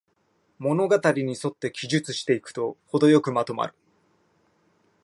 [0.57, 3.75] 物語にそって記述していくと、ほどよくまとまる